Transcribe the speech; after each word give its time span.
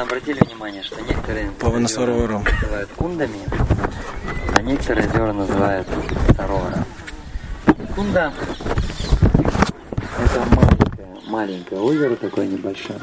Конечно, 0.00 0.16
обратили 0.16 0.40
внимание, 0.48 0.82
что 0.82 1.00
некоторые 1.02 1.50
Павана 1.60 1.86
Саровара. 1.86 2.38
называют 2.38 2.90
кундами, 2.96 3.40
а 4.56 4.62
некоторые 4.62 5.06
озера 5.06 5.32
называют 5.32 5.86
саровара. 6.36 6.84
Кунда 7.94 8.32
это 10.24 10.44
маленькое, 10.54 11.08
маленькое 11.26 11.80
озеро 11.82 12.16
такое 12.16 12.46
небольшое. 12.46 12.98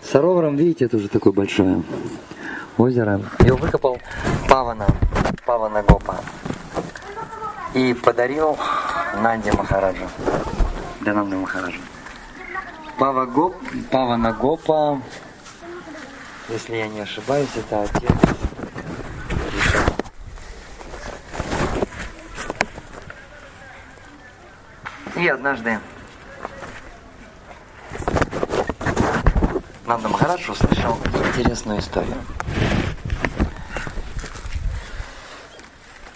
Сароваром, 0.00 0.56
видите, 0.56 0.84
это 0.84 0.98
уже 0.98 1.08
такое 1.08 1.32
большое 1.32 1.82
озеро. 2.76 3.20
Его 3.40 3.56
выкопал 3.56 3.98
Павана, 4.48 4.86
Павана 5.44 5.82
Гопа. 5.82 6.20
И 7.74 7.94
подарил 7.94 8.56
Нанди 9.22 9.50
Махараджа. 9.50 10.08
Для 11.00 11.14
Нанди 11.14 11.34
Махараджа. 11.34 11.80
Пава 12.96 13.26
Гоп, 13.26 13.56
Павана 13.90 14.32
Гопа, 14.32 15.00
если 16.48 16.76
я 16.76 16.88
не 16.88 17.00
ошибаюсь, 17.00 17.48
это 17.56 17.82
отец. 17.82 18.10
И 25.16 25.28
однажды 25.28 25.78
Нанда 29.84 30.08
Махарадж 30.08 30.50
услышал 30.50 30.98
интересную 31.28 31.80
историю. 31.80 32.14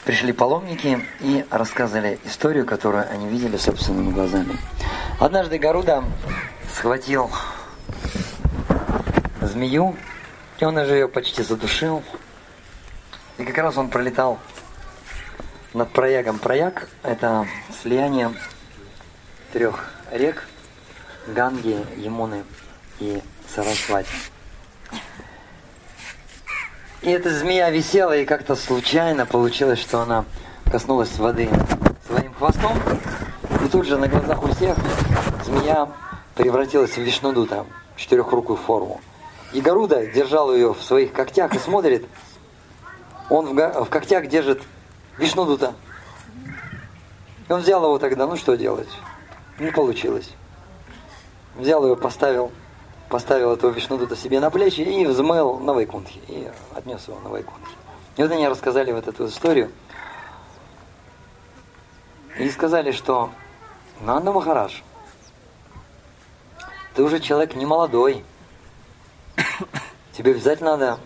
Пришли 0.05 0.33
паломники 0.33 1.05
и 1.21 1.45
рассказали 1.51 2.19
историю, 2.25 2.67
которую 2.67 3.11
они 3.11 3.29
видели 3.29 3.57
собственными 3.57 4.13
глазами. 4.13 4.57
Однажды 5.19 5.59
Гаруда 5.59 6.05
схватил 6.73 7.31
змею, 9.41 9.97
и 10.63 10.65
он 10.65 10.77
уже 10.77 10.95
ее 10.95 11.09
почти 11.09 11.43
задушил. 11.43 12.05
И 13.37 13.45
как 13.45 13.59
раз 13.59 13.77
он 13.77 13.89
пролетал 13.89 14.39
над 15.75 15.91
проягом. 15.91 16.39
Прояг– 16.39 16.89
это 17.03 17.49
слияние 17.83 18.33
трех 19.53 19.91
рек– 20.13 20.47
Ганги, 21.27 21.85
Ямуны 21.97 22.45
и 23.01 23.21
Сарасвати. 23.53 24.09
И 27.01 27.11
эта 27.11 27.37
змея 27.37 27.71
висела, 27.71 28.17
и 28.17 28.25
как-то 28.25 28.55
случайно 28.55 29.27
получилось, 29.27 29.81
что 29.81 30.03
она 30.03 30.25
коснулась 30.71 31.19
воды 31.19 31.51
своим 32.07 32.33
хвостом. 32.35 32.81
И 33.65 33.69
тут 33.69 33.85
же 33.85 33.99
на 33.99 34.07
глазах 34.07 34.41
у 34.45 34.55
всех 34.55 34.77
змея 35.45 35.89
превратилась 36.37 36.93
в 36.93 36.99
вишнудута, 36.99 37.67
четырехрукую 37.97 38.57
форму. 38.57 39.01
И 39.53 39.61
Гаруда 39.61 40.07
держал 40.07 40.55
ее 40.55 40.73
в 40.73 40.83
своих 40.83 41.13
когтях 41.13 41.55
и 41.55 41.59
смотрит. 41.59 42.07
Он 43.29 43.55
в, 43.55 43.85
в 43.85 43.89
когтях 43.89 44.27
держит 44.29 44.63
вишнудута. 45.19 45.75
И 47.49 47.53
он 47.53 47.61
взял 47.61 47.85
его 47.85 47.99
тогда, 47.99 48.27
ну 48.27 48.37
что 48.37 48.57
делать? 48.57 48.89
Не 49.59 49.71
получилось. 49.71 50.31
Взял 51.57 51.85
его, 51.85 51.97
поставил, 51.97 52.51
поставил 53.09 53.53
этого 53.53 53.71
вишнудута 53.71 54.17
себе 54.17 54.41
на 54.41 54.51
плечи 54.51 54.81
и 54.81 55.05
взмыл 55.05 55.59
на 55.59 55.75
Вайкунтхе. 55.75 56.21
И 56.29 56.51
отнес 56.75 57.07
его 57.09 57.21
на 57.21 57.29
Вайкунтхе. 57.29 57.75
И 58.17 58.23
вот 58.23 58.31
они 58.31 58.49
рассказали 58.49 58.93
вот 58.93 59.07
эту 59.07 59.27
историю. 59.27 59.71
И 62.39 62.49
сказали, 62.51 62.93
что 62.93 63.31
Нанда 64.01 64.33
Махараш, 64.33 64.83
ты 66.95 67.03
уже 67.03 67.21
человек 67.21 67.55
не 67.55 67.67
молодой. 67.67 68.25
Тебе 70.13 70.33
обязательно 70.33 70.77
надо 70.77 70.99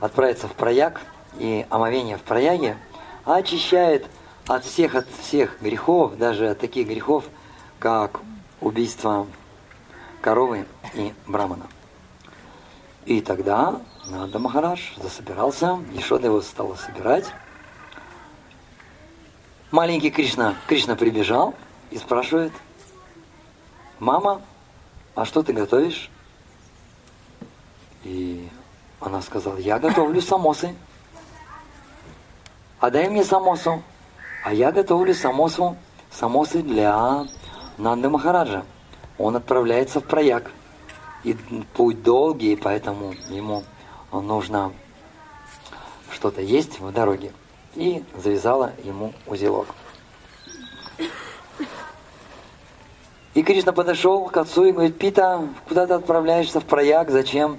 отправиться 0.00 0.46
в 0.46 0.52
прояг, 0.54 1.00
и 1.38 1.66
омовение 1.68 2.16
в 2.16 2.22
прояге 2.22 2.76
очищает 3.24 4.06
от 4.46 4.64
всех, 4.64 4.94
от 4.94 5.06
всех 5.20 5.60
грехов, 5.60 6.16
даже 6.16 6.50
от 6.50 6.60
таких 6.60 6.86
грехов, 6.86 7.24
как 7.78 8.20
убийство 8.60 9.26
коровы 10.20 10.66
и 10.94 11.12
брамана. 11.26 11.66
И 13.04 13.20
тогда 13.20 13.80
Нанда 14.06 14.38
Махараш 14.38 14.94
засобирался, 14.96 15.78
Ешода 15.92 16.28
его 16.28 16.40
стала 16.40 16.76
собирать. 16.76 17.26
Маленький 19.70 20.10
Кришна, 20.10 20.54
Кришна 20.68 20.94
прибежал 20.94 21.54
и 21.90 21.98
спрашивает, 21.98 22.52
«Мама, 23.98 24.40
а 25.14 25.24
что 25.24 25.42
ты 25.42 25.52
готовишь?» 25.52 26.10
И 28.04 28.48
она 29.00 29.22
сказала, 29.22 29.56
я 29.56 29.78
готовлю 29.78 30.20
самосы. 30.20 30.74
А 32.80 32.90
дай 32.90 33.08
мне 33.08 33.24
самосу. 33.24 33.82
А 34.44 34.52
я 34.52 34.72
готовлю 34.72 35.14
самосу, 35.14 35.76
самосы 36.10 36.62
для 36.62 37.26
Нанды 37.78 38.10
Махараджа. 38.10 38.64
Он 39.16 39.36
отправляется 39.36 40.00
в 40.00 40.04
прояг. 40.04 40.50
И 41.22 41.32
путь 41.72 42.02
долгий, 42.02 42.56
поэтому 42.56 43.14
ему 43.30 43.64
нужно 44.12 44.72
что-то 46.10 46.42
есть 46.42 46.78
в 46.80 46.92
дороге. 46.92 47.32
И 47.74 48.04
завязала 48.22 48.72
ему 48.84 49.14
узелок. 49.26 49.68
И 53.32 53.42
Кришна 53.42 53.72
подошел 53.72 54.26
к 54.26 54.36
отцу 54.36 54.66
и 54.66 54.72
говорит, 54.72 54.96
Пита, 54.96 55.48
куда 55.66 55.86
ты 55.86 55.94
отправляешься 55.94 56.60
в 56.60 56.64
прояг, 56.64 57.10
зачем? 57.10 57.58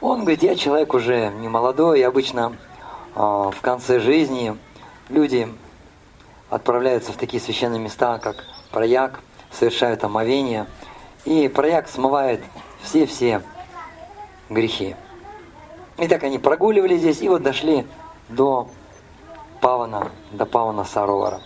Он 0.00 0.20
говорит, 0.20 0.44
я 0.44 0.54
человек 0.54 0.94
уже 0.94 1.28
не 1.40 1.48
молодой, 1.48 2.04
обычно 2.04 2.56
э, 3.16 3.18
в 3.18 3.56
конце 3.60 3.98
жизни 3.98 4.56
люди 5.08 5.48
отправляются 6.50 7.12
в 7.12 7.16
такие 7.16 7.42
священные 7.42 7.80
места, 7.80 8.18
как 8.18 8.44
прояг, 8.70 9.20
совершают 9.50 10.04
омовение, 10.04 10.66
и 11.24 11.48
прояг 11.48 11.88
смывает 11.88 12.40
все-все 12.80 13.42
грехи. 14.48 14.94
И 15.96 16.06
так 16.06 16.22
они 16.22 16.38
прогуливали 16.38 16.96
здесь, 16.96 17.20
и 17.20 17.28
вот 17.28 17.42
дошли 17.42 17.84
до 18.28 18.68
Павана, 19.60 20.12
до 20.30 20.46
Павана 20.46 20.84
Саровара. 20.84 21.40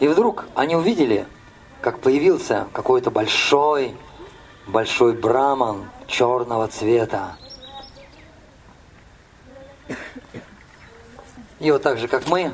И 0.00 0.08
вдруг 0.08 0.46
они 0.56 0.74
увидели, 0.74 1.26
как 1.80 2.00
появился 2.00 2.66
какой-то 2.72 3.12
большой, 3.12 3.94
большой 4.66 5.14
браман 5.14 5.90
черного 6.06 6.68
цвета. 6.68 7.36
И 11.60 11.70
вот 11.70 11.82
так 11.82 11.98
же, 11.98 12.08
как 12.08 12.26
мы, 12.28 12.52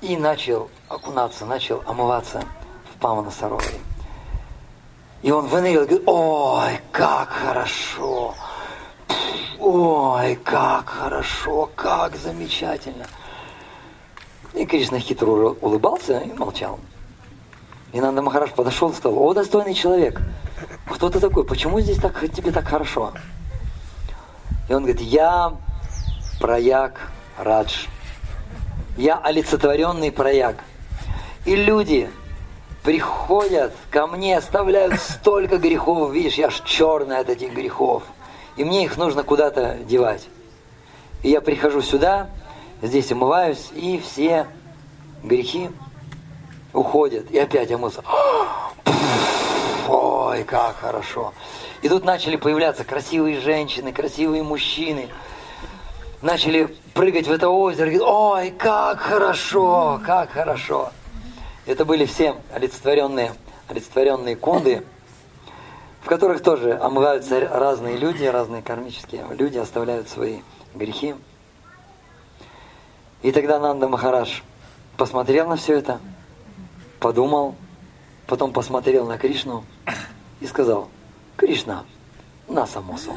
и 0.00 0.16
начал 0.16 0.70
окунаться, 0.88 1.46
начал 1.46 1.82
омываться 1.86 2.42
в 2.92 3.00
Павана 3.00 3.30
Сароваре. 3.30 3.80
И 5.22 5.30
он 5.30 5.46
выныривал 5.46 5.84
и 5.84 5.88
говорит, 5.88 6.08
ой, 6.08 6.80
как 6.92 7.30
хорошо, 7.30 8.34
ой, 9.58 10.36
как 10.36 10.88
хорошо, 10.88 11.70
как 11.74 12.14
замечательно. 12.16 13.06
И 14.54 14.64
Кришна 14.66 14.98
хитро 14.98 15.56
улыбался 15.60 16.18
и 16.18 16.32
молчал. 16.32 16.78
И 17.96 18.00
Нанда 18.00 18.20
Махараш 18.20 18.50
подошел 18.50 18.90
и 18.90 18.94
сказал, 18.94 19.18
о, 19.22 19.32
достойный 19.32 19.72
человек, 19.72 20.20
кто 20.84 21.08
ты 21.08 21.18
такой, 21.18 21.46
почему 21.46 21.80
здесь 21.80 21.96
так, 21.96 22.30
тебе 22.30 22.52
так 22.52 22.68
хорошо? 22.68 23.14
И 24.68 24.74
он 24.74 24.82
говорит, 24.82 25.00
я 25.00 25.54
прояк 26.38 27.10
Радж. 27.38 27.86
Я 28.98 29.16
олицетворенный 29.16 30.12
прояк. 30.12 30.56
И 31.46 31.56
люди 31.56 32.10
приходят 32.82 33.72
ко 33.90 34.06
мне, 34.06 34.36
оставляют 34.36 35.00
столько 35.00 35.56
грехов, 35.56 36.12
видишь, 36.12 36.34
я 36.34 36.50
ж 36.50 36.60
черный 36.66 37.16
от 37.16 37.30
этих 37.30 37.54
грехов. 37.54 38.02
И 38.58 38.64
мне 38.64 38.84
их 38.84 38.98
нужно 38.98 39.22
куда-то 39.22 39.78
девать. 39.88 40.28
И 41.22 41.30
я 41.30 41.40
прихожу 41.40 41.80
сюда, 41.80 42.28
здесь 42.82 43.10
умываюсь, 43.10 43.70
и 43.74 43.98
все 43.98 44.48
грехи 45.24 45.70
уходят. 46.76 47.30
И 47.30 47.38
опять 47.38 47.72
омылся. 47.72 48.02
Ой, 49.88 50.44
как 50.44 50.76
хорошо. 50.76 51.32
И 51.82 51.88
тут 51.88 52.04
начали 52.04 52.36
появляться 52.36 52.84
красивые 52.84 53.40
женщины, 53.40 53.92
красивые 53.92 54.42
мужчины. 54.42 55.08
Начали 56.22 56.76
прыгать 56.94 57.26
в 57.26 57.32
это 57.32 57.48
озеро. 57.48 57.86
Говорят, 57.86 58.08
Ой, 58.08 58.50
как 58.50 59.00
хорошо, 59.00 60.00
как 60.04 60.30
хорошо. 60.30 60.90
Это 61.66 61.84
были 61.84 62.04
все 62.04 62.36
олицетворенные, 62.52 63.32
олицетворенные 63.68 64.36
кунды, 64.36 64.84
в 66.02 66.08
которых 66.08 66.42
тоже 66.42 66.78
омываются 66.78 67.48
разные 67.48 67.96
люди, 67.96 68.24
разные 68.24 68.62
кармические 68.62 69.24
люди, 69.30 69.58
оставляют 69.58 70.08
свои 70.08 70.40
грехи. 70.74 71.14
И 73.22 73.32
тогда 73.32 73.58
Нанда 73.58 73.88
Махараш 73.88 74.44
посмотрел 74.96 75.48
на 75.48 75.56
все 75.56 75.78
это, 75.78 76.00
подумал 77.00 77.54
потом 78.26 78.52
посмотрел 78.52 79.06
на 79.06 79.18
Кришну 79.18 79.64
и 80.40 80.46
сказал, 80.46 80.88
Кришна, 81.36 81.84
на 82.48 82.66
самосу. 82.66 83.14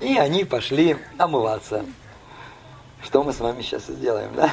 И 0.00 0.16
они 0.16 0.44
пошли 0.44 0.96
омываться. 1.18 1.84
Что 3.02 3.22
мы 3.22 3.32
с 3.32 3.40
вами 3.40 3.62
сейчас 3.62 3.88
и 3.88 3.92
сделаем, 3.92 4.32
да? 4.34 4.50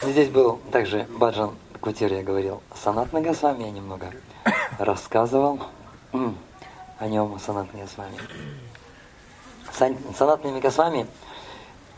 Здесь 0.00 0.28
был 0.28 0.60
также 0.70 1.06
Баджан 1.10 1.56
Кутир, 1.80 2.12
я 2.12 2.22
говорил, 2.22 2.62
Санат 2.74 3.12
Нагасвами 3.12 3.64
я 3.64 3.70
немного 3.70 4.12
рассказывал 4.78 5.60
о 6.12 7.08
нем, 7.08 7.38
Санат 7.38 7.72
Нагасвами. 7.72 8.18
Санат 10.16 10.44
Нагасвами 10.44 11.06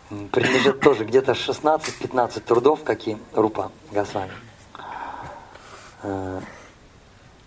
принадлежит 0.09 0.81
тоже 0.81 1.05
где-то 1.05 1.33
16-15 1.33 2.41
трудов, 2.41 2.85
как 2.85 3.07
и 3.09 3.17
Рупа 3.33 3.73
Госвами. 3.91 4.33
Э, 6.03 6.41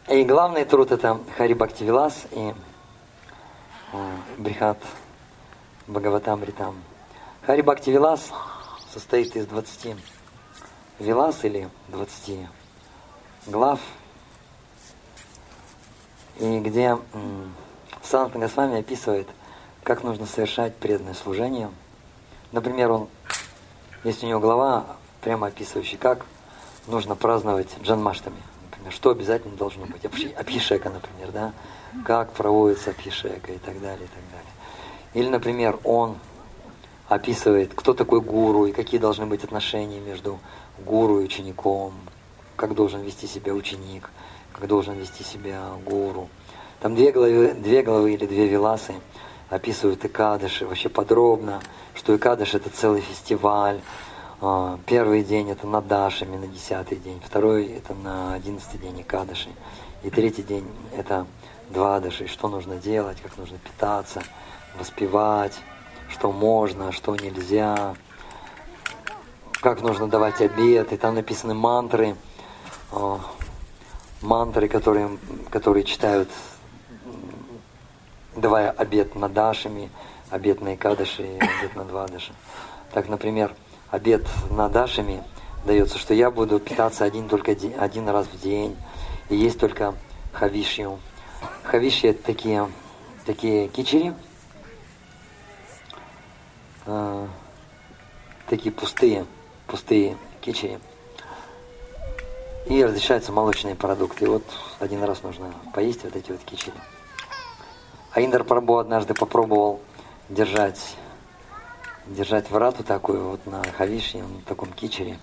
и 0.10 0.24
главный 0.24 0.66
труд 0.66 0.92
это 0.92 1.20
Хари 1.38 1.54
Бхактивилас 1.54 2.26
и 2.32 2.54
э, 3.94 4.16
Брихат 4.38 4.82
Бхагаватамритам. 5.88 6.82
Хари 7.46 7.62
Бхактивилас 7.62 8.32
состоит 8.92 9.36
из 9.36 9.46
20 9.46 9.96
вилас 11.00 11.46
или 11.46 11.70
20 11.90 12.48
глав, 13.46 13.80
и 16.40 16.60
где 16.60 16.98
Санатна 18.02 18.42
Госвами 18.42 18.80
описывает, 18.80 19.28
как 19.84 20.04
нужно 20.04 20.26
совершать 20.26 20.76
преданное 20.76 21.14
служение– 21.14 21.70
Например, 22.52 22.92
он, 22.92 23.08
есть 24.04 24.24
у 24.24 24.28
него 24.28 24.40
глава, 24.40 24.86
прямо 25.22 25.48
описывающая, 25.48 25.98
как 25.98 26.26
нужно 26.88 27.16
праздновать 27.16 27.70
джанмаштами. 27.82 28.42
Например, 28.70 28.94
что 28.94 29.10
обязательно 29.10 29.56
должно 29.56 29.86
быть. 29.86 30.06
Абхишека, 30.06 30.90
например, 30.90 31.32
да? 31.32 31.54
Как 32.06 32.32
проводится 32.32 32.92
абхишека 32.92 33.52
и 33.52 33.58
так 33.58 33.82
далее, 33.82 34.06
и 34.06 34.08
так 34.08 34.24
далее. 34.32 34.52
Или, 35.14 35.30
например, 35.30 35.80
он 35.84 36.18
описывает, 37.10 37.74
кто 37.74 37.94
такой 37.94 38.22
гуру 38.22 38.66
и 38.66 38.72
какие 38.72 39.00
должны 39.00 39.26
быть 39.26 39.44
отношения 39.44 40.00
между 40.00 40.40
гуру 40.86 41.20
и 41.22 41.26
учеником, 41.26 41.94
как 42.56 42.76
должен 42.76 43.02
вести 43.02 43.28
себя 43.28 43.54
ученик, 43.54 44.10
как 44.54 44.68
должен 44.68 44.96
вести 44.96 45.24
себя 45.24 45.64
гуру. 45.86 46.30
Там 46.80 46.96
две 46.96 47.12
главы, 47.12 47.54
две 47.54 47.82
главы 47.82 48.14
или 48.14 48.26
две 48.26 48.48
виласы 48.48 48.94
описывают 49.50 50.04
Икадыши 50.04 50.66
вообще 50.66 50.90
подробно, 50.90 51.62
что 51.96 52.16
Икадыш 52.16 52.54
это 52.54 52.70
целый 52.70 53.02
фестиваль. 53.02 53.82
А, 54.40 54.78
первый 54.86 55.24
день 55.24 55.50
это 55.50 55.66
на 55.66 55.82
Дашами, 55.82 56.38
на 56.38 56.48
десятый 56.48 56.98
день, 56.98 57.22
второй 57.26 57.66
это 57.68 57.94
на 57.96 58.34
одиннадцатый 58.34 58.80
день 58.80 59.02
Икадыши, 59.02 59.50
и 60.04 60.10
третий 60.10 60.44
день 60.44 60.68
это 60.96 61.26
два 61.70 62.00
даши, 62.00 62.28
что 62.28 62.48
нужно 62.48 62.76
делать, 62.76 63.20
как 63.22 63.38
нужно 63.38 63.58
питаться, 63.58 64.22
воспевать, 64.78 65.58
что 66.10 66.32
можно, 66.32 66.92
что 66.92 67.16
нельзя, 67.16 67.96
как 69.62 69.82
нужно 69.82 70.08
давать 70.08 70.40
обед, 70.40 70.94
и 70.94 70.98
там 70.98 71.16
написаны 71.16 71.54
мантры, 71.54 72.16
а, 72.92 73.20
мантры, 74.22 74.68
которые, 74.68 75.18
которые 75.50 75.84
читают 75.84 76.30
давая 78.38 78.72
обед 78.72 79.16
на 79.16 79.28
Дашами, 79.28 79.90
обед 80.30 80.62
на 80.62 80.76
Икадыши 80.76 81.24
и 81.24 81.38
обед 81.38 81.76
на 81.76 81.84
Двадыши. 81.84 82.32
Так, 82.94 83.10
например, 83.10 83.54
обед 83.90 84.26
на 84.50 84.70
Дашами 84.70 85.24
дается, 85.66 85.98
что 85.98 86.14
я 86.14 86.32
буду 86.32 86.60
питаться 86.60 87.04
один 87.04 87.28
только 87.28 87.52
один 87.52 88.10
раз 88.10 88.28
в 88.28 88.42
день, 88.42 88.78
и 89.30 89.36
есть 89.36 89.60
только 89.60 89.94
хавишью. 90.32 91.00
Хавиши 91.64 92.08
это 92.08 92.24
такие, 92.24 92.70
такие 93.26 93.68
кичери, 93.68 94.14
э, 96.86 97.28
такие 98.48 98.72
пустые, 98.72 99.26
пустые 99.66 100.18
кичери. 100.42 100.80
И 102.68 102.84
разрешаются 102.84 103.32
молочные 103.32 103.76
продукты. 103.76 104.30
Вот 104.30 104.44
один 104.80 105.02
раз 105.04 105.24
нужно 105.24 105.54
поесть 105.74 106.04
вот 106.04 106.16
эти 106.16 106.32
вот 106.32 106.42
кичери. 106.44 106.74
А 108.18 108.20
Индар 108.20 108.44
Прабу 108.44 108.80
однажды 108.80 109.14
попробовал 109.14 109.80
держать, 110.28 110.98
держать 112.08 112.50
врату 112.50 112.84
такую 112.84 113.30
вот 113.30 113.46
на 113.46 113.62
хавишне, 113.78 114.24
на 114.24 114.42
таком 114.42 114.74
кичере, 114.74 115.20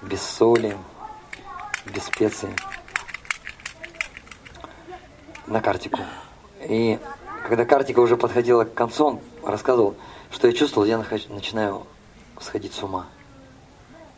без 0.00 0.22
соли, 0.22 0.78
без 1.86 2.04
специй, 2.04 2.50
на 5.48 5.60
картику. 5.60 5.98
И 6.60 7.00
когда 7.48 7.64
картика 7.64 7.98
уже 7.98 8.16
подходила 8.16 8.62
к 8.62 8.74
концу, 8.74 9.06
он 9.06 9.20
рассказывал, 9.42 9.96
что 10.30 10.46
я 10.46 10.52
чувствовал, 10.52 10.86
я 10.86 10.98
начинаю 10.98 11.84
сходить 12.38 12.74
с 12.74 12.82
ума. 12.84 13.06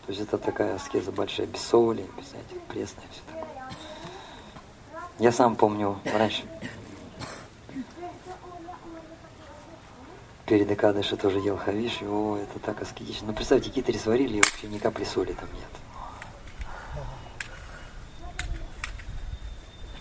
То 0.04 0.12
есть 0.12 0.20
это 0.20 0.36
такая 0.36 0.74
аскеза 0.74 1.12
большая, 1.12 1.46
без 1.46 1.62
соли, 1.62 2.06
без 2.18 2.26
этих, 2.26 2.60
пресная, 2.68 3.06
все 3.10 3.22
такое. 3.26 3.48
Я 5.18 5.32
сам 5.32 5.56
помню, 5.56 5.98
раньше 6.04 6.42
перед 10.52 10.70
Экадыши 10.70 11.16
тоже 11.16 11.38
ел 11.38 11.56
хавиш, 11.56 12.02
о, 12.02 12.36
это 12.36 12.58
так 12.58 12.82
аскетично. 12.82 13.28
Ну, 13.28 13.32
представьте, 13.32 13.70
китари 13.70 13.96
сварили, 13.96 14.36
и 14.36 14.42
вообще 14.42 14.66
ни 14.68 14.76
капли 14.76 15.04
соли 15.04 15.32
там 15.32 15.48
нет. 15.54 15.68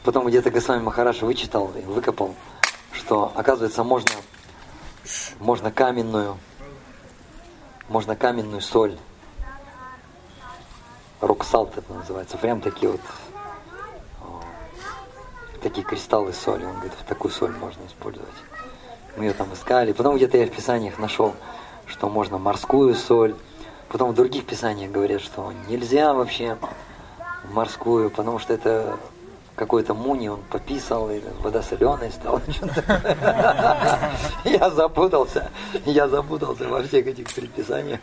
Потом 0.03 0.27
где-то 0.27 0.49
Госвами 0.49 0.81
Махараш 0.81 1.21
вычитал 1.21 1.71
и 1.77 1.81
выкопал, 1.81 2.35
что, 2.91 3.31
оказывается, 3.35 3.85
можно, 3.85 4.11
можно 5.39 5.71
каменную, 5.71 6.37
можно 7.87 8.17
каменную 8.17 8.59
соль, 8.59 8.97
роксалт 11.21 11.77
это 11.77 11.93
называется, 11.93 12.37
прям 12.37 12.59
такие 12.59 12.91
вот, 12.91 13.01
такие 15.61 15.85
кристаллы 15.85 16.33
соли, 16.33 16.65
он 16.65 16.73
говорит, 16.73 16.93
такую 17.07 17.31
соль 17.31 17.51
можно 17.51 17.85
использовать. 17.85 18.29
Мы 19.17 19.25
ее 19.25 19.33
там 19.33 19.53
искали. 19.53 19.91
Потом 19.91 20.15
где-то 20.15 20.37
я 20.37 20.47
в 20.47 20.51
писаниях 20.51 20.99
нашел, 20.99 21.33
что 21.85 22.09
можно 22.09 22.37
морскую 22.37 22.95
соль. 22.95 23.35
Потом 23.89 24.11
в 24.11 24.15
других 24.15 24.45
писаниях 24.45 24.91
говорят, 24.91 25.21
что 25.21 25.53
нельзя 25.67 26.13
вообще 26.13 26.57
морскую, 27.51 28.09
потому 28.09 28.39
что 28.39 28.53
это 28.53 28.97
какой-то 29.55 29.93
муни 29.93 30.29
он 30.29 30.41
пописал, 30.49 31.11
и 31.11 31.21
вода 31.41 31.61
соленая 31.61 32.09
стала. 32.09 32.41
Я 34.45 34.69
запутался, 34.71 35.51
я 35.85 36.07
запутался 36.07 36.67
во 36.67 36.81
всех 36.81 37.05
этих 37.05 37.31
предписаниях. 37.31 37.99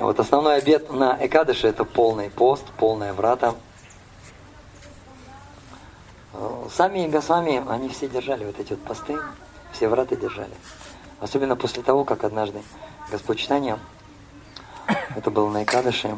Вот 0.00 0.18
основной 0.18 0.56
обед 0.56 0.90
на 0.90 1.16
Экадыше 1.20 1.68
это 1.68 1.84
полный 1.84 2.30
пост, 2.30 2.64
полная 2.78 3.12
врата. 3.12 3.54
Сами 6.70 7.08
Госвами, 7.08 7.64
они 7.68 7.88
все 7.88 8.08
держали 8.08 8.44
вот 8.44 8.58
эти 8.60 8.70
вот 8.70 8.82
посты 8.82 9.18
все 9.72 9.88
врата 9.88 10.16
держали. 10.16 10.52
Особенно 11.20 11.56
после 11.56 11.82
того, 11.82 12.04
как 12.04 12.24
однажды 12.24 12.62
Господь 13.10 13.38
Читания, 13.38 13.78
это 15.16 15.30
было 15.30 15.50
на 15.50 15.64
Икадыше, 15.64 16.16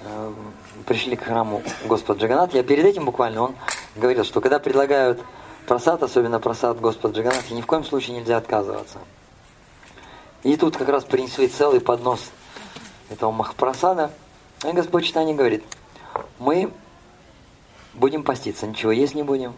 э, 0.00 0.32
пришли 0.86 1.16
к 1.16 1.24
храму 1.24 1.62
Господа 1.84 2.20
Джаганат. 2.20 2.54
Я 2.54 2.62
перед 2.62 2.84
этим 2.84 3.04
буквально, 3.04 3.42
он 3.42 3.56
говорил, 3.94 4.24
что 4.24 4.40
когда 4.40 4.58
предлагают 4.58 5.20
просад, 5.66 6.02
особенно 6.02 6.40
просад 6.40 6.80
Господа 6.80 7.16
Джаганат, 7.16 7.50
ни 7.50 7.60
в 7.60 7.66
коем 7.66 7.84
случае 7.84 8.16
нельзя 8.18 8.36
отказываться. 8.36 8.98
И 10.42 10.56
тут 10.56 10.76
как 10.76 10.88
раз 10.88 11.04
принесли 11.04 11.48
целый 11.48 11.80
поднос 11.80 12.30
этого 13.10 13.30
махпрасада. 13.30 14.10
И 14.64 14.72
Господь 14.72 15.04
Читания 15.04 15.34
говорит, 15.34 15.64
мы 16.38 16.72
будем 17.96 18.22
поститься, 18.22 18.66
ничего 18.66 18.92
есть 18.92 19.14
не 19.14 19.22
будем, 19.22 19.54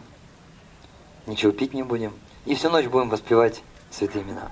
ничего 1.27 1.51
пить 1.51 1.73
не 1.73 1.83
будем, 1.83 2.13
и 2.45 2.55
всю 2.55 2.69
ночь 2.69 2.85
будем 2.87 3.09
воспевать 3.09 3.61
святые 3.91 4.23
имена. 4.23 4.51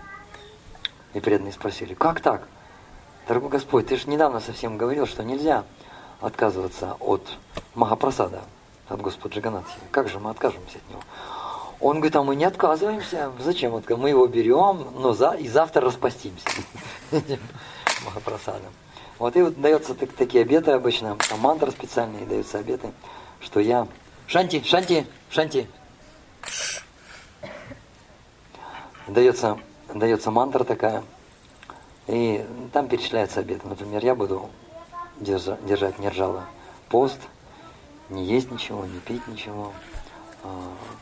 И 1.13 1.20
преданные 1.20 1.53
спросили, 1.53 1.94
как 1.94 2.22
так? 2.22 2.48
Дорогой 3.27 3.50
Господь, 3.50 3.88
ты 3.88 3.98
же 3.98 4.10
недавно 4.10 4.39
совсем 4.39 4.77
говорил, 4.77 5.06
что 5.06 5.24
нельзя 5.24 5.63
отказываться 6.22 6.96
от 7.00 7.27
Махапрасада, 7.75 8.41
от 8.88 9.01
Господа 9.01 9.36
Джаганатхи. 9.36 9.79
Как 9.91 10.10
же 10.10 10.20
мы 10.20 10.29
откажемся 10.29 10.77
от 10.77 10.89
него? 10.89 11.01
Он 11.79 11.98
говорит, 11.98 12.15
а 12.15 12.24
мы 12.24 12.36
не 12.36 12.46
отказываемся. 12.46 13.32
Зачем? 13.39 13.72
Мы 13.89 14.10
его 14.10 14.25
берем, 14.27 14.88
но 14.96 15.13
за, 15.13 15.32
и 15.32 15.48
завтра 15.48 15.82
распастимся 15.82 16.48
Махапрасадом. 18.06 18.72
Вот 19.20 19.36
и 19.36 19.41
вот 19.41 19.60
дается 19.60 19.94
так, 19.94 20.12
такие 20.13 20.44
обеты 20.44 20.72
обычно, 20.72 21.17
там 21.29 21.39
мантры 21.39 21.72
специальные 21.72 22.25
даются 22.25 22.60
обеты, 22.60 22.91
что 23.41 23.60
я... 23.60 23.88
Шанти, 24.27 24.62
Шанти, 24.63 25.08
Шанти, 25.29 25.67
дается, 29.08 29.58
дается 29.94 30.32
мантра 30.32 30.63
такая, 30.63 31.03
и 32.08 32.46
там 32.74 32.88
перечисляется 32.88 33.39
обед. 33.39 33.63
Например, 33.63 34.03
я 34.03 34.15
буду 34.15 34.50
держать 35.20 36.00
нержава. 36.00 36.46
Пост, 36.89 37.20
не 38.10 38.25
есть 38.25 38.51
ничего, 38.51 38.86
не 38.86 39.00
пить 39.00 39.27
ничего, 39.27 39.74
а, 40.44 40.48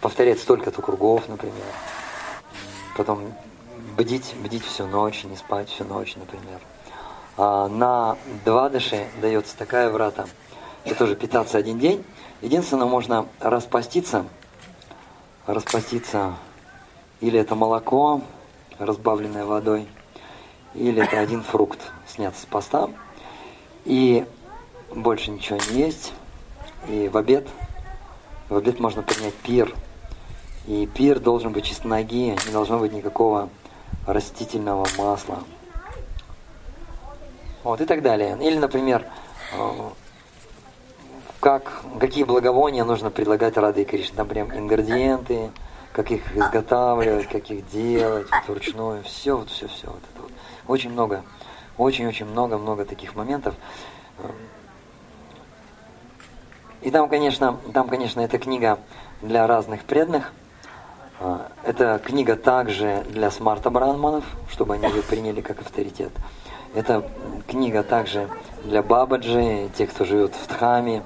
повторять 0.01 0.39
столько-то 0.39 0.81
кругов, 0.81 1.27
например. 1.27 1.65
Потом 2.97 3.33
бдить, 3.97 4.35
бдить 4.37 4.63
всю 4.63 4.87
ночь, 4.87 5.23
не 5.23 5.35
спать 5.35 5.69
всю 5.69 5.83
ночь, 5.83 6.15
например. 6.15 6.59
А 7.37 7.67
на 7.67 8.17
два 8.45 8.69
дыши 8.69 9.07
дается 9.21 9.57
такая 9.57 9.89
врата. 9.89 10.25
Это 10.85 10.95
тоже 10.95 11.15
питаться 11.15 11.57
один 11.57 11.79
день. 11.79 12.03
Единственное, 12.41 12.85
можно 12.85 13.27
распаститься, 13.39 14.25
распаститься 15.47 16.35
или 17.21 17.39
это 17.39 17.55
молоко, 17.55 18.21
разбавленное 18.77 19.45
водой, 19.45 19.87
или 20.75 21.03
это 21.03 21.19
один 21.19 21.41
фрукт, 21.41 21.79
снят 22.07 22.35
с 22.37 22.45
поста, 22.45 22.89
и 23.83 24.25
больше 24.93 25.31
ничего 25.31 25.57
не 25.71 25.79
есть, 25.79 26.13
и 26.87 27.07
в 27.07 27.17
обед, 27.17 27.47
в 28.49 28.55
обед 28.55 28.79
можно 28.79 29.01
принять 29.01 29.33
пир, 29.33 29.73
и 30.67 30.85
пир 30.85 31.19
должен 31.19 31.51
быть 31.51 31.65
чисто 31.65 31.87
ноги, 31.87 32.35
не 32.45 32.51
должно 32.51 32.77
быть 32.77 32.93
никакого 32.93 33.49
растительного 34.05 34.87
масла. 34.97 35.39
Вот 37.63 37.81
и 37.81 37.85
так 37.85 38.03
далее. 38.03 38.37
Или, 38.39 38.59
например, 38.59 39.07
э, 39.53 39.89
как, 41.45 41.83
какие 41.99 42.23
благовония 42.23 42.83
нужно 42.83 43.11
предлагать 43.11 43.55
Рады 43.55 43.85
Кришне. 43.85 44.15
Там 44.15 44.27
прям 44.27 44.51
ингредиенты, 44.51 45.51
как 45.91 46.09
их 46.09 46.35
изготавливать, 46.35 47.27
как 47.27 47.51
их 47.51 47.69
делать 47.69 48.25
вот, 48.31 48.47
вручную. 48.47 49.03
Все, 49.03 49.37
вот, 49.37 49.51
все, 49.51 49.67
все. 49.67 49.85
Вот 49.85 50.01
это 50.11 50.23
вот. 50.23 50.31
Очень 50.67 50.89
много, 50.89 51.21
очень-очень 51.77 52.25
много-много 52.25 52.83
таких 52.83 53.13
моментов. 53.13 53.53
И 56.81 56.89
там, 56.89 57.07
конечно, 57.09 57.59
там, 57.75 57.89
конечно, 57.89 58.21
эта 58.21 58.39
книга 58.39 58.79
для 59.21 59.45
разных 59.45 59.83
преданных. 59.83 60.33
Это 61.63 62.01
книга 62.03 62.37
также 62.37 63.05
для 63.07 63.29
смарта 63.29 63.69
бранманов, 63.69 64.25
чтобы 64.49 64.73
они 64.73 64.87
ее 64.87 65.03
приняли 65.03 65.41
как 65.41 65.61
авторитет. 65.61 66.11
Это 66.73 67.07
книга 67.47 67.83
также 67.83 68.29
для 68.63 68.81
бабаджи, 68.81 69.69
тех, 69.77 69.91
кто 69.91 70.05
живет 70.05 70.33
в 70.33 70.47
Дхаме, 70.47 71.03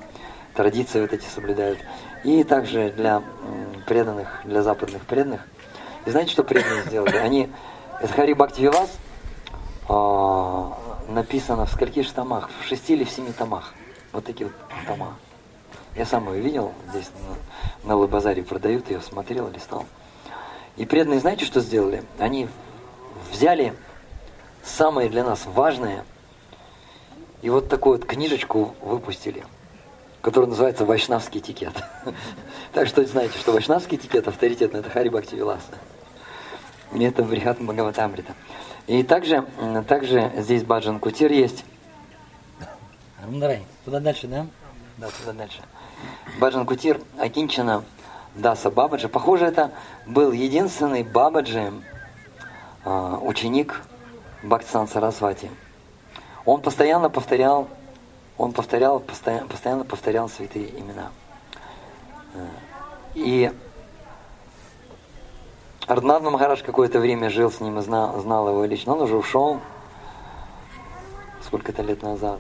традиции 0.60 1.00
вот 1.00 1.14
эти 1.14 1.26
соблюдают. 1.26 1.80
И 2.26 2.44
также 2.44 2.90
для 2.90 3.24
преданных, 3.88 4.42
для 4.44 4.62
западных 4.62 5.04
преданных. 5.04 5.48
И 6.06 6.10
знаете, 6.10 6.34
что 6.34 6.44
преданные 6.44 6.84
сделали? 6.84 7.16
Они, 7.16 7.50
это 8.02 8.12
Хари 8.12 8.34
Бхакти 8.34 8.64
Вилас, 8.64 8.90
а, 9.88 10.78
написано 11.08 11.66
в 11.66 11.72
скольких 11.72 12.12
томах? 12.12 12.50
В 12.60 12.68
шести 12.68 12.92
или 12.92 13.06
в 13.06 13.10
семи 13.10 13.32
томах. 13.32 13.74
Вот 14.12 14.26
такие 14.26 14.48
вот 14.50 14.86
тома. 14.86 15.16
Я 15.96 16.06
сам 16.06 16.30
ее 16.34 16.42
видел, 16.42 16.74
здесь 16.90 17.10
на, 17.86 17.88
на 17.88 17.96
Лабазаре 17.96 18.44
продают 18.44 18.92
ее, 18.92 19.00
смотрел, 19.00 19.50
листал. 19.50 19.86
И 20.76 20.86
преданные, 20.86 21.22
знаете, 21.22 21.46
что 21.46 21.62
сделали? 21.62 22.04
Они 22.18 22.50
взяли 23.32 23.74
самое 24.62 25.08
для 25.08 25.24
нас 25.24 25.46
важное 25.46 26.04
и 27.42 27.50
вот 27.50 27.70
такую 27.70 27.98
вот 27.98 28.06
книжечку 28.06 28.76
выпустили, 28.82 29.46
которая 30.22 30.50
называется 30.50 30.86
«Вайшнавский 30.86 31.40
этикет». 31.40 31.74
Так 32.72 32.88
что 32.88 33.04
знаете, 33.04 33.38
что 33.40 33.52
вайшнавский 33.52 33.98
этикет 33.98 34.28
авторитетный, 34.28 34.82
это 34.82 34.90
Хари 34.92 35.10
Бхакти 35.10 35.34
Виласа. 35.34 35.74
И 36.94 37.04
это 37.04 37.24
Брихат 37.24 37.60
Бхагаватамрита. 37.60 38.34
И 38.86 39.02
также, 39.04 39.46
также 39.88 40.32
здесь 40.38 40.64
Баджан 40.64 41.00
Кутир 41.00 41.32
есть. 41.32 41.66
Рамдарай, 43.22 43.64
туда 43.86 44.00
дальше, 44.00 44.28
да? 44.28 44.46
Да, 44.98 45.08
туда 45.10 45.34
дальше. 45.34 45.62
Баджан 46.40 46.66
Кутир, 46.66 47.02
Акинчана, 47.18 47.84
Даса 48.36 48.70
Бабаджи. 48.70 49.08
Похоже, 49.10 49.46
это 49.46 49.72
был 50.06 50.32
единственный 50.32 51.04
Бабаджи, 51.04 51.74
а, 52.86 53.18
ученик 53.18 53.82
Бхактисан 54.44 54.88
Сарасвати. 54.88 55.50
Он 56.46 56.62
постоянно 56.62 57.10
повторял, 57.10 57.68
он 58.40 58.54
повторял, 58.54 59.02
постоянно, 59.02 59.48
постоянно 59.48 59.84
повторял 59.84 60.30
святые 60.30 60.70
имена. 60.80 61.12
Э, 62.34 62.48
и 63.14 63.52
Арднадна 65.86 66.30
Махараш 66.30 66.64
какое-то 66.64 67.00
время 67.00 67.30
жил 67.30 67.52
с 67.52 67.60
ним 67.60 67.80
и 67.80 67.82
знал, 67.82 68.18
знал 68.22 68.48
его 68.48 68.64
лично. 68.64 68.94
Он 68.94 69.02
уже 69.02 69.18
ушел 69.18 69.60
сколько-то 71.42 71.82
лет 71.82 72.02
назад. 72.02 72.40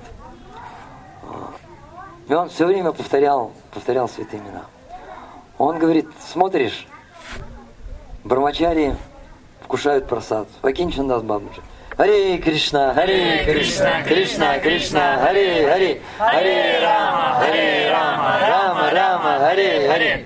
И 2.29 2.34
он 2.34 2.48
все 2.48 2.65
время 2.65 2.94
повторял, 2.94 3.51
повторял 3.74 4.08
святые 4.08 4.41
имена. 4.41 4.65
Он 5.58 5.79
говорит, 5.79 6.08
смотришь, 6.20 6.88
брамачари 8.24 8.96
вкушают 9.63 10.08
просад. 10.08 10.48
Вакинчин 10.62 11.10
дас 11.10 11.24
бабуджи. 11.24 11.62
Харе 12.00 12.38
Кришна, 12.38 12.94
Харе 12.94 13.44
Кришна, 13.44 14.03
Кришна, 14.03 14.60
Кришна, 14.60 15.18
Харе, 15.18 15.68
Харе, 15.68 16.01
Харе 16.18 16.79
Рама, 16.79 17.39
Харе 17.41 17.91
Рама, 17.91 18.39
Рама, 18.39 18.89
Рама, 18.89 19.39
Харе, 19.39 19.89
Харе. 19.89 20.25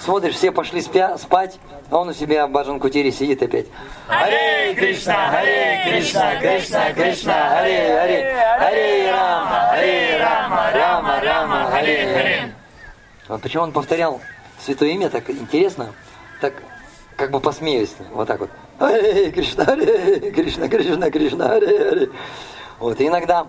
Смотришь, 0.00 0.36
все 0.36 0.50
пошли 0.52 0.80
спя, 0.80 1.18
спать, 1.18 1.58
а 1.90 1.98
он 1.98 2.08
у 2.08 2.14
себя 2.14 2.46
в 2.46 2.50
Баджан 2.50 2.80
Кутире 2.80 3.12
сидит 3.12 3.42
опять. 3.42 3.66
Харе 4.06 4.72
Кришна, 4.74 5.28
Харе 5.32 5.82
Кришна, 5.84 6.36
Кришна, 6.36 6.92
Кришна, 6.94 7.48
Харе, 7.50 7.98
Харе, 7.98 8.36
Харе 8.58 9.10
Рама, 9.12 9.66
Харе 9.68 10.18
Рама, 10.18 10.70
Рама, 10.72 11.20
Рама, 11.20 11.70
Харе, 11.72 12.06
Харе. 12.14 12.52
Вот 13.28 13.42
почему 13.42 13.64
он 13.64 13.72
повторял 13.72 14.18
святое 14.58 14.88
имя 14.88 15.10
так 15.10 15.28
интересно, 15.28 15.92
так 16.40 16.54
как 17.16 17.30
бы 17.30 17.38
посмеюсь, 17.38 17.92
вот 18.12 18.26
так 18.26 18.40
вот. 18.40 18.50
Харе 18.82 19.30
Кришна, 19.30 19.64
Харе 19.64 20.30
Кришна, 20.32 20.68
Кришна, 20.68 21.10
Кришна, 21.10 21.48
Харе, 21.48 21.78
Харе. 21.78 22.10
Вот, 22.80 23.00
и 23.00 23.06
иногда, 23.06 23.46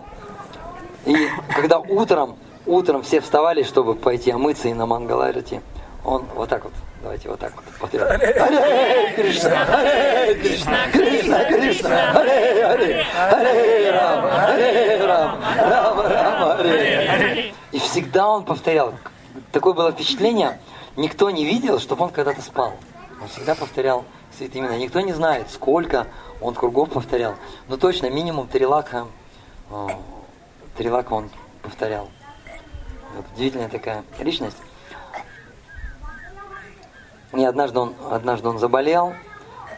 и 1.07 1.15
когда 1.55 1.79
утром, 1.79 2.37
утром 2.67 3.01
все 3.01 3.19
вставали, 3.19 3.63
чтобы 3.63 3.95
пойти 3.95 4.29
омыться 4.29 4.67
и 4.67 4.73
на 4.73 4.85
Мангаларити, 4.85 5.61
он 6.05 6.23
вот 6.35 6.49
так 6.49 6.65
вот, 6.65 6.73
давайте 7.01 7.29
вот 7.29 7.39
так 7.39 7.51
вот 7.55 7.65
повторял. 7.79 8.09
Харе 8.09 9.13
Кришна, 9.15 9.65
Харе 9.65 10.35
Кришна, 10.35 10.91
Кришна, 10.91 11.45
Кришна, 11.45 12.13
Харе 12.13 12.63
Харе, 12.63 13.05
Харе 13.31 13.91
Рама, 13.91 14.29
Харе 14.29 15.05
Рама, 15.05 15.39
Рама, 15.57 16.03
Рама, 16.09 16.57
Харе. 16.57 17.53
И 17.71 17.79
всегда 17.79 18.27
он 18.27 18.45
повторял. 18.45 18.93
Такое 19.51 19.73
было 19.73 19.91
впечатление, 19.91 20.59
никто 20.95 21.31
не 21.31 21.43
видел, 21.43 21.79
чтобы 21.79 22.03
он 22.03 22.11
когда-то 22.11 22.43
спал. 22.43 22.73
Он 23.19 23.27
всегда 23.29 23.55
повторял 23.55 24.05
святые 24.37 24.63
имена. 24.63 24.77
Никто 24.77 25.01
не 25.01 25.13
знает, 25.13 25.49
сколько 25.49 26.07
он 26.41 26.53
кругов 26.53 26.89
повторял. 26.89 27.35
Но 27.67 27.77
точно, 27.77 28.09
минимум 28.09 28.47
три 28.47 28.65
лака, 28.65 29.07
три 30.77 30.89
лака 30.89 31.13
он 31.13 31.29
повторял. 31.61 32.09
Вот, 33.15 33.25
удивительная 33.35 33.69
такая 33.69 34.03
личность. 34.19 34.57
И 37.33 37.43
однажды 37.43 37.79
он, 37.79 37.95
однажды 38.11 38.47
он 38.47 38.59
заболел, 38.59 39.13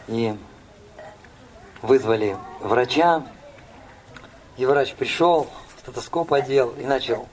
и 0.08 0.36
вызвали 1.82 2.36
врача, 2.60 3.22
и 4.56 4.66
врач 4.66 4.94
пришел, 4.94 5.46
стетоскоп 5.80 6.32
одел 6.32 6.70
и 6.78 6.84
начал, 6.84 7.28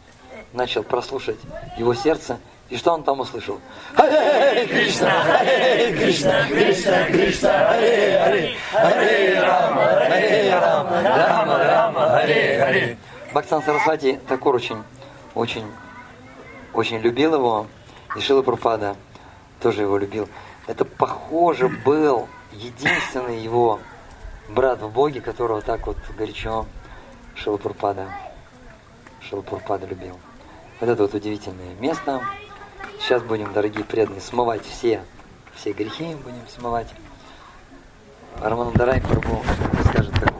начал 0.54 0.84
прослушать 0.84 1.40
его 1.78 1.94
сердце. 1.94 2.40
И 2.70 2.78
что 2.78 2.94
он 2.94 3.04
там 3.04 3.20
услышал? 3.20 3.60
Харе 4.54 4.68
Кришна, 4.68 5.10
Харе 5.24 5.94
Кришна, 5.94 6.48
Кришна, 6.48 7.06
Кришна, 7.06 7.50
Харе 7.50 8.20
Харе, 8.20 8.56
Харе 8.72 9.40
Рама, 9.42 9.82
Харе 9.82 10.52
Рама, 10.52 11.02
Рама, 11.02 11.58
Рама, 11.58 12.10
Харе 12.10 12.60
Харе. 12.60 12.98
Бхактан 13.32 13.64
Сарасвати 13.64 14.20
Такур 14.28 14.54
очень, 14.54 14.84
очень, 15.34 15.66
очень 16.72 17.00
любил 17.00 17.34
его, 17.34 17.66
и 18.16 18.20
Шила 18.20 18.44
Прупада 18.44 18.96
тоже 19.60 19.82
его 19.82 19.98
любил. 19.98 20.30
Это, 20.68 20.86
похоже, 20.86 21.68
был 21.68 22.28
единственный 22.52 23.40
его 23.40 23.80
брат 24.50 24.84
в 24.84 24.92
Боге, 24.92 25.20
которого 25.20 25.62
так 25.64 25.88
вот 25.88 25.98
горячо 26.16 26.68
Шилапурпада, 27.34 28.08
Шилапурпада 29.22 29.88
любил. 29.88 30.20
Вот 30.80 30.90
это 30.90 31.02
вот 31.02 31.16
удивительное 31.16 31.74
место. 31.80 32.22
Сейчас 33.00 33.22
будем, 33.24 33.52
дорогие 33.54 33.84
преданные, 33.84 34.22
смывать 34.22 34.66
все, 34.66 35.04
все 35.56 35.74
грехи 35.74 36.16
будем 36.16 36.48
смывать. 36.48 36.88
Роман 38.42 38.74
Дарай 38.74 39.02
Прабу 39.02 39.44
скажет, 39.90 40.14
как 40.20 40.33